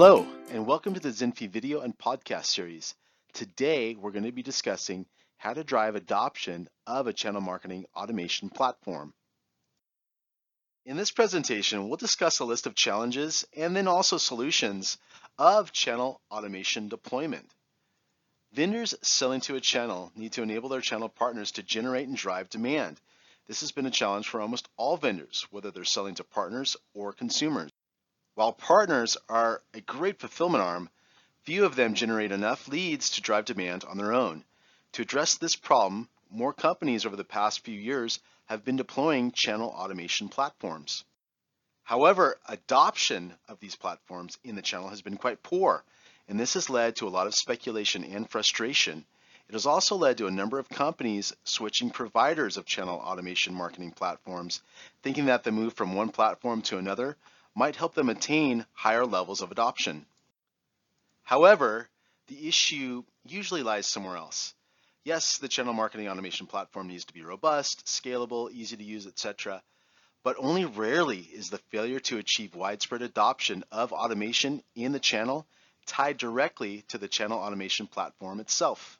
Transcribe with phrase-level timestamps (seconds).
[0.00, 2.94] Hello, and welcome to the Zinfi video and podcast series.
[3.32, 5.06] Today, we're going to be discussing
[5.38, 9.12] how to drive adoption of a channel marketing automation platform.
[10.86, 14.98] In this presentation, we'll discuss a list of challenges and then also solutions
[15.36, 17.50] of channel automation deployment.
[18.52, 22.48] Vendors selling to a channel need to enable their channel partners to generate and drive
[22.50, 23.00] demand.
[23.48, 27.12] This has been a challenge for almost all vendors, whether they're selling to partners or
[27.12, 27.72] consumers.
[28.38, 30.90] While partners are a great fulfillment arm,
[31.42, 34.44] few of them generate enough leads to drive demand on their own.
[34.92, 39.70] To address this problem, more companies over the past few years have been deploying channel
[39.70, 41.02] automation platforms.
[41.82, 45.82] However, adoption of these platforms in the channel has been quite poor,
[46.28, 49.04] and this has led to a lot of speculation and frustration.
[49.48, 53.90] It has also led to a number of companies switching providers of channel automation marketing
[53.90, 54.62] platforms,
[55.02, 57.16] thinking that the move from one platform to another
[57.54, 60.06] might help them attain higher levels of adoption.
[61.22, 61.88] However,
[62.28, 64.54] the issue usually lies somewhere else.
[65.04, 69.62] Yes, the channel marketing automation platform needs to be robust, scalable, easy to use, etc.
[70.22, 75.46] But only rarely is the failure to achieve widespread adoption of automation in the channel
[75.86, 78.98] tied directly to the channel automation platform itself.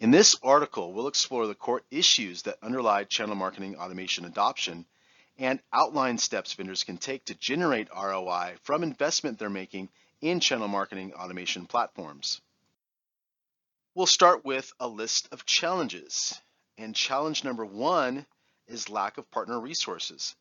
[0.00, 4.84] In this article, we'll explore the core issues that underlie channel marketing automation adoption
[5.38, 9.88] and outline steps vendors can take to generate ROI from investment they're making
[10.20, 12.40] in channel marketing automation platforms.
[13.94, 16.38] We'll start with a list of challenges.
[16.78, 18.26] And challenge number one
[18.66, 20.34] is lack of partner resources.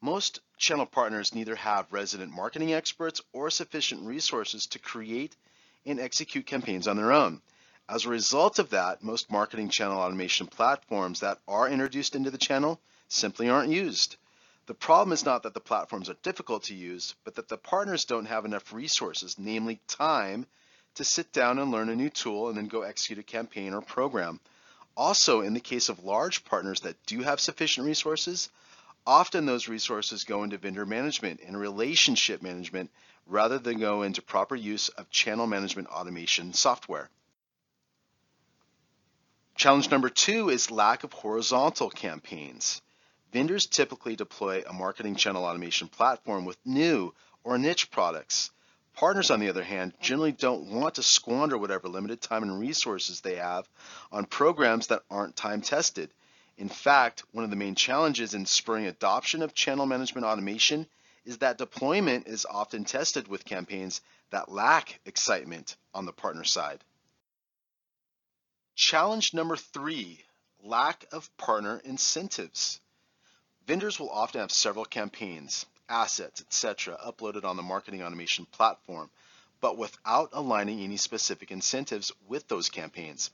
[0.00, 5.36] Most channel partners neither have resident marketing experts or sufficient resources to create
[5.84, 7.40] and execute campaigns on their own.
[7.88, 12.38] As a result of that, most marketing channel automation platforms that are introduced into the
[12.38, 14.16] channel simply aren't used.
[14.66, 18.04] The problem is not that the platforms are difficult to use, but that the partners
[18.04, 20.46] don't have enough resources, namely time,
[20.96, 23.80] to sit down and learn a new tool and then go execute a campaign or
[23.80, 24.40] program.
[24.96, 28.48] Also, in the case of large partners that do have sufficient resources,
[29.06, 32.90] often those resources go into vendor management and relationship management
[33.26, 37.08] rather than go into proper use of channel management automation software.
[39.54, 42.82] Challenge number two is lack of horizontal campaigns.
[43.36, 47.12] Vendors typically deploy a marketing channel automation platform with new
[47.44, 48.50] or niche products.
[48.94, 53.20] Partners, on the other hand, generally don't want to squander whatever limited time and resources
[53.20, 53.68] they have
[54.10, 56.14] on programs that aren't time tested.
[56.56, 60.86] In fact, one of the main challenges in spurring adoption of channel management automation
[61.26, 66.82] is that deployment is often tested with campaigns that lack excitement on the partner side.
[68.76, 70.24] Challenge number three,
[70.62, 72.80] lack of partner incentives.
[73.66, 76.96] Vendors will often have several campaigns, assets, etc.
[77.04, 79.10] uploaded on the marketing automation platform,
[79.60, 83.30] but without aligning any specific incentives with those campaigns.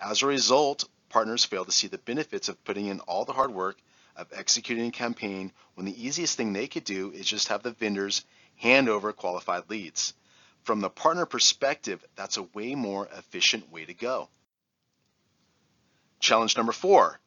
[0.00, 3.52] As a result, partners fail to see the benefits of putting in all the hard
[3.52, 3.76] work
[4.14, 7.72] of executing a campaign when the easiest thing they could do is just have the
[7.72, 8.24] vendors
[8.56, 10.14] hand over qualified leads.
[10.62, 14.28] From the partner perspective, that's a way more efficient way to go.
[16.20, 17.18] Challenge number four,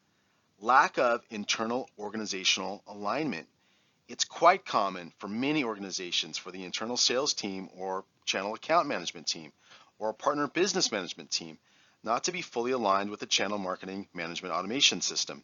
[0.66, 3.48] lack of internal organizational alignment.
[4.08, 9.28] It's quite common for many organizations for the internal sales team or channel account management
[9.28, 9.54] team
[10.00, 11.60] or partner business management team
[12.04, 15.44] not to be fully aligned with the channel marketing management automation system.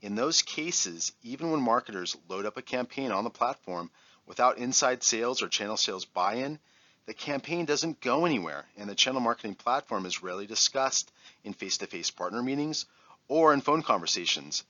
[0.00, 3.90] In those cases, even when marketers load up a campaign on the platform
[4.24, 6.58] without inside sales or channel sales buy-in,
[7.04, 11.12] the campaign doesn't go anywhere and the channel marketing platform is rarely discussed
[11.44, 12.86] in face-to-face partner meetings
[13.32, 14.62] or in phone conversations.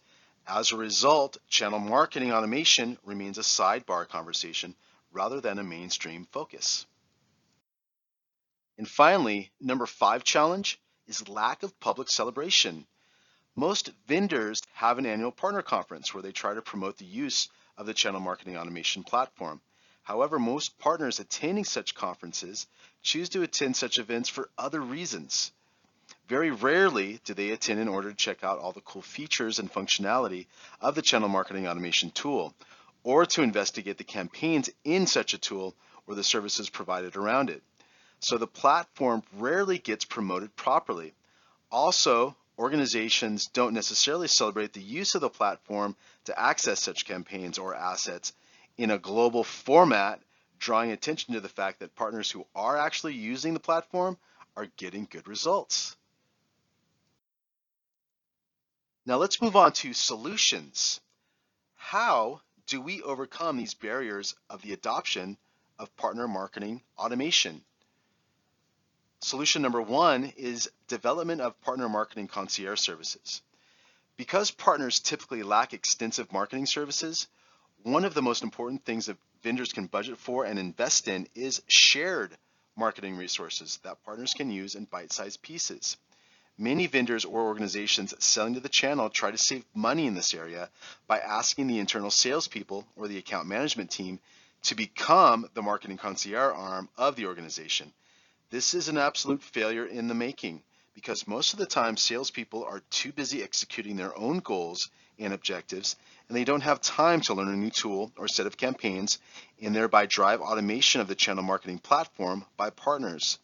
[0.46, 4.76] As a result, channel marketing automation remains a sidebar conversation
[5.10, 6.86] rather than a mainstream focus.
[8.78, 12.86] And finally, number five challenge is lack of public celebration.
[13.56, 17.86] Most vendors have an annual partner conference where they try to promote the use of
[17.86, 19.60] the channel marketing automation platform.
[20.04, 22.68] However, most partners attending such conferences
[23.02, 25.50] choose to attend such events for other reasons.
[26.28, 29.70] Very rarely do they attend in order to check out all the cool features and
[29.70, 30.46] functionality
[30.80, 32.54] of the channel marketing automation tool,
[33.04, 35.74] or to investigate the campaigns in such a tool
[36.06, 37.62] or the services provided around it.
[38.20, 41.12] So the platform rarely gets promoted properly.
[41.70, 47.74] Also, organizations don't necessarily celebrate the use of the platform to access such campaigns or
[47.74, 48.32] assets
[48.78, 50.20] in a global format,
[50.58, 54.16] drawing attention to the fact that partners who are actually using the platform
[54.56, 55.96] are getting good results.
[59.04, 61.00] Now let's move on to solutions.
[61.76, 65.36] How do we overcome these barriers of the adoption
[65.78, 67.60] of partner marketing automation.
[69.20, 73.42] Solution number one is development of partner marketing concierge services.
[74.16, 77.26] Because partners typically lack extensive marketing services,
[77.82, 81.62] one of the most important things that vendors can budget for and invest in is
[81.66, 82.36] shared
[82.76, 85.96] marketing resources that partners can use in bite-sized pieces.
[86.58, 90.70] Many vendors or organizations selling to the channel try to save money in this area
[91.06, 94.20] by asking the internal salespeople or the account management team
[94.64, 97.92] to become the marketing concierge arm of the organization.
[98.50, 100.62] This is an absolute failure in the making
[100.94, 105.96] because most of the time salespeople are too busy executing their own goals and objectives
[106.28, 109.18] and they don't have time to learn a new tool or set of campaigns
[109.60, 113.38] and thereby drive automation of the channel marketing platform by partners.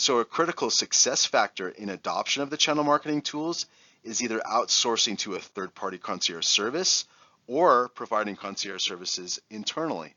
[0.00, 3.66] So a critical success factor in adoption of the channel marketing tools
[4.04, 7.04] is either outsourcing to a third-party concierge service
[7.48, 10.14] or providing concierge services internally.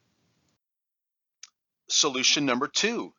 [1.87, 3.11] Solution number two,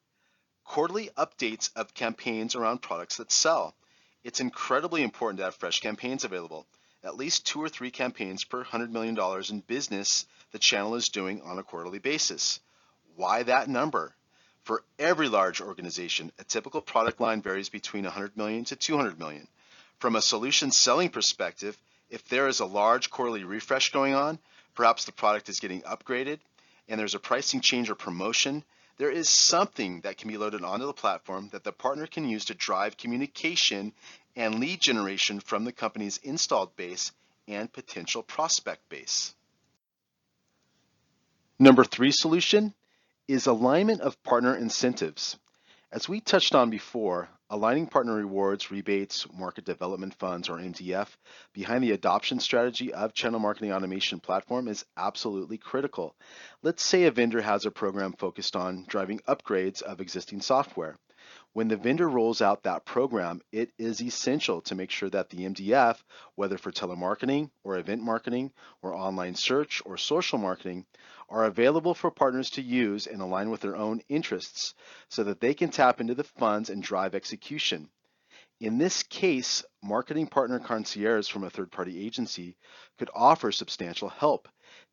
[0.65, 3.75] quarterly updates of campaigns around products that sell.
[4.23, 6.69] It's incredibly important to have fresh campaigns available,
[7.03, 9.19] at least two or three campaigns per $100 million
[9.51, 12.61] in business the channel is doing on a quarterly basis.
[13.17, 14.15] Why that number?
[14.65, 19.49] For every large organization, a typical product line varies between 100 million to 200 million.
[19.99, 21.77] From a solution selling perspective,
[22.11, 24.39] if there is a large quarterly refresh going on,
[24.75, 26.39] perhaps the product is getting upgraded,
[26.89, 28.65] and there's a pricing change or promotion,
[28.99, 32.45] there is something that can be loaded onto the platform that the partner can use
[32.45, 33.93] to drive communication
[34.37, 37.11] and lead generation from the company's installed base
[37.49, 39.35] and potential prospect base.
[41.59, 42.75] Number three solution
[43.29, 45.39] is alignment of partner incentives.
[45.93, 51.09] As we touched on before, aligning partner rewards, rebates, market development funds, or MDF
[51.53, 56.17] behind the adoption strategy of channel marketing automation platform is absolutely critical.
[56.63, 60.97] Let's say a vendor has a program focused on driving upgrades of existing software.
[61.53, 65.45] When the vendor rolls out that program, it is essential to make sure that the
[65.45, 66.03] MDF,
[66.35, 70.87] whether for telemarketing or event marketing or online search or social marketing,
[71.33, 74.75] are available for partners to use and align with their own interests
[75.09, 77.89] so that they can tap into the funds and drive execution.
[78.61, 82.57] In this case, marketing partner concierge from a third-party agency
[82.99, 84.47] could offer substantial help,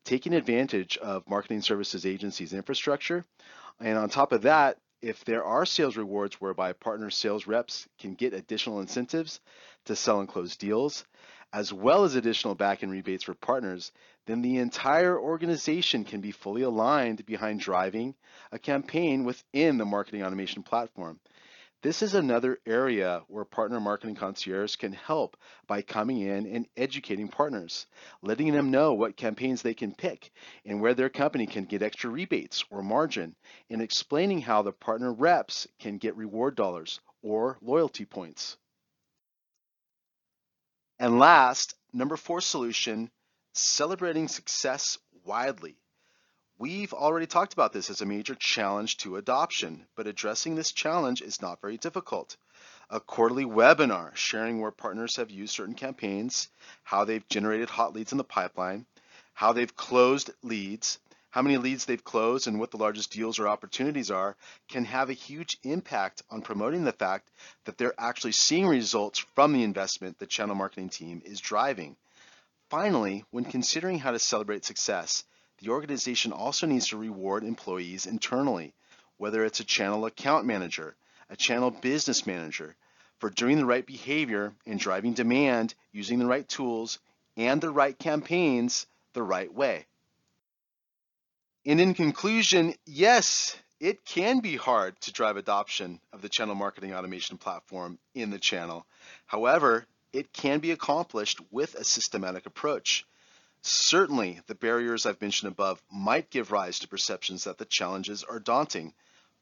[0.04, 3.24] taking advantage of marketing services agency's infrastructure.
[3.78, 8.14] And on top of that, if there are sales rewards whereby partner sales reps can
[8.14, 9.40] get additional incentives
[9.84, 11.04] to sell and close deals,
[11.52, 13.92] as well as additional back-end rebates for partners,
[14.26, 18.14] then the entire organization can be fully aligned behind driving
[18.52, 21.18] a campaign within the marketing automation platform.
[21.82, 27.28] This is another area where partner marketing concierge can help by coming in and educating
[27.28, 27.86] partners,
[28.20, 30.30] letting them know what campaigns they can pick
[30.66, 33.34] and where their company can get extra rebates or margin,
[33.70, 38.58] and explaining how the partner reps can get reward dollars or loyalty points.
[41.00, 43.10] And last, number four solution,
[43.54, 45.76] celebrating success widely.
[46.58, 51.22] We've already talked about this as a major challenge to adoption, but addressing this challenge
[51.22, 52.36] is not very difficult.
[52.90, 56.50] A quarterly webinar sharing where partners have used certain campaigns,
[56.82, 58.84] how they've generated hot leads in the pipeline,
[59.32, 60.98] how they've closed leads,
[61.30, 64.36] how many leads they've closed and what the largest deals or opportunities are
[64.68, 67.30] can have a huge impact on promoting the fact
[67.64, 71.96] that they're actually seeing results from the investment the channel marketing team is driving.
[72.68, 75.24] Finally, when considering how to celebrate success,
[75.58, 78.72] the organization also needs to reward employees internally,
[79.16, 80.96] whether it's a channel account manager,
[81.28, 82.74] a channel business manager,
[83.18, 86.98] for doing the right behavior and driving demand using the right tools
[87.36, 89.86] and the right campaigns the right way.
[91.66, 96.94] And in conclusion, yes, it can be hard to drive adoption of the channel marketing
[96.94, 98.86] automation platform in the channel.
[99.26, 103.04] However, it can be accomplished with a systematic approach.
[103.62, 108.40] Certainly, the barriers I've mentioned above might give rise to perceptions that the challenges are
[108.40, 108.94] daunting,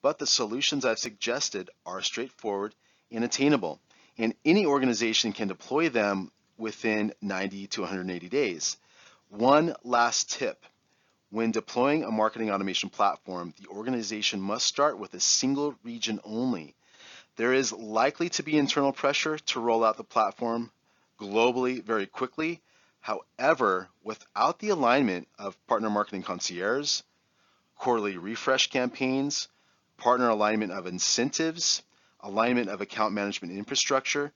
[0.03, 2.75] but the solutions I've suggested are straightforward
[3.13, 3.81] and attainable,
[4.17, 8.77] and any organization can deploy them within 90 to 180 days.
[9.29, 10.65] One last tip.
[11.31, 16.75] When deploying a marketing automation platform, the organization must start with a single region only.
[17.37, 20.71] There is likely to be internal pressure to roll out the platform
[21.21, 22.63] globally very quickly,
[23.01, 27.01] However, without the alignment of partner marketing concierge,
[27.77, 29.49] quarterly refresh campaigns,
[29.97, 31.83] partner alignment of incentives,
[32.21, 34.33] alignment of account management infrastructure,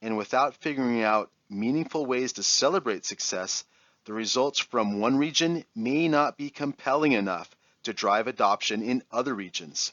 [0.00, 3.64] and without figuring out meaningful ways to celebrate success,
[4.04, 7.54] the results from one region may not be compelling enough
[7.84, 9.92] to drive adoption in other regions.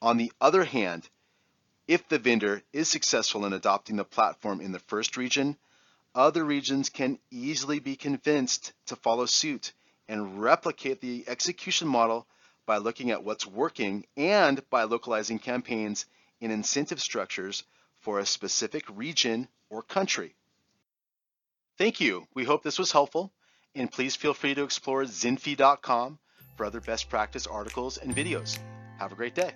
[0.00, 1.08] On the other hand,
[1.86, 5.56] if the vendor is successful in adopting the platform in the first region,
[6.14, 9.72] other regions can easily be convinced to follow suit
[10.08, 12.26] and replicate the execution model
[12.66, 16.06] by looking at what's working and by localizing campaigns
[16.40, 17.64] and incentive structures
[18.00, 20.34] for a specific region or country.
[21.78, 22.26] Thank you.
[22.34, 23.32] We hope this was helpful,
[23.74, 26.18] and please feel free to explore zinfi.com
[26.56, 28.58] for other best practice articles and videos.
[28.98, 29.52] Have a great day.